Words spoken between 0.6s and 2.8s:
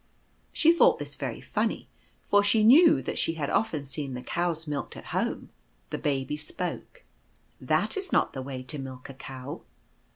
thought this very funny, for she